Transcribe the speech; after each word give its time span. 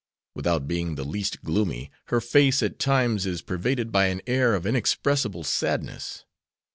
Without 0.33 0.67
being 0.67 0.95
the 0.95 1.03
least 1.05 1.43
gloomy, 1.43 1.91
her 2.05 2.19
face 2.19 2.63
at 2.63 2.79
times 2.79 3.27
is 3.27 3.43
pervaded 3.43 3.91
by 3.91 4.07
an 4.07 4.19
air 4.25 4.55
of 4.55 4.65
inexpressible 4.65 5.43
sadness. 5.43 6.25